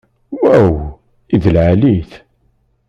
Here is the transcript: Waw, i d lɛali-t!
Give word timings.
Waw, 0.41 0.71
i 1.33 1.35
d 1.43 1.45
lɛali-t! 1.55 2.11